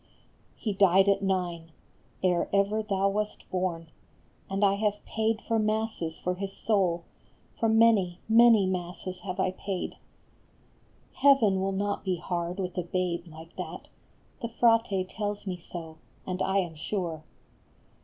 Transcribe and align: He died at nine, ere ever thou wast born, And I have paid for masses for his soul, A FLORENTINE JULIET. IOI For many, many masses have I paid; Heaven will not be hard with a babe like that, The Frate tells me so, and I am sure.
He 0.57 0.73
died 0.73 1.07
at 1.07 1.21
nine, 1.21 1.73
ere 2.23 2.49
ever 2.51 2.81
thou 2.81 3.07
wast 3.07 3.47
born, 3.51 3.91
And 4.49 4.65
I 4.65 4.73
have 4.73 5.05
paid 5.05 5.43
for 5.43 5.59
masses 5.59 6.17
for 6.17 6.33
his 6.33 6.53
soul, 6.57 7.03
A 7.57 7.59
FLORENTINE 7.59 7.59
JULIET. 7.59 7.59
IOI 7.59 7.59
For 7.59 7.69
many, 7.69 8.19
many 8.27 8.65
masses 8.65 9.19
have 9.19 9.39
I 9.39 9.51
paid; 9.51 9.97
Heaven 11.13 11.61
will 11.61 11.71
not 11.71 12.03
be 12.03 12.15
hard 12.15 12.57
with 12.59 12.75
a 12.79 12.83
babe 12.83 13.27
like 13.27 13.55
that, 13.57 13.89
The 14.41 14.49
Frate 14.49 15.07
tells 15.07 15.45
me 15.45 15.57
so, 15.57 15.97
and 16.25 16.41
I 16.41 16.57
am 16.57 16.73
sure. 16.73 17.23